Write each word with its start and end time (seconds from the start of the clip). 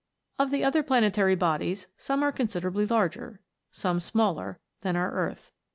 Of 0.39 0.49
the 0.49 0.63
other 0.63 0.81
planetary 0.81 1.35
bodies, 1.35 1.85
some 1.95 2.23
are 2.23 2.31
consider 2.31 2.69
ably 2.69 2.87
larger, 2.87 3.39
some 3.71 3.99
smaller, 3.99 4.59
than 4.79 4.95
our 4.95 5.11
earth. 5.11 5.51